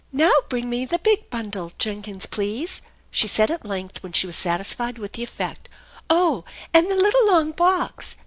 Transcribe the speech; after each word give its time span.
"Now 0.11 0.31
bring 0.49 0.67
me 0.67 0.85
the 0.85 0.97
big 0.97 1.29
bundle, 1.29 1.73
Jenkins, 1.77 2.25
please/' 2.25 2.81
she 3.11 3.27
said 3.27 3.51
at 3.51 3.67
length 3.67 4.01
when 4.01 4.13
she 4.13 4.25
was 4.25 4.35
satisfied 4.35 4.97
with 4.97 5.11
the 5.11 5.21
effect." 5.21 5.69
Oh, 6.09 6.43
and 6.73 6.87
1he 6.87 6.97
little 6.99 7.27
long 7.27 7.51
box. 7.51 8.15